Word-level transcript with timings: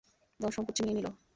ধনসম্পদ 0.39 0.73
ছিনিয়ে 0.77 0.95
নিল। 0.97 1.07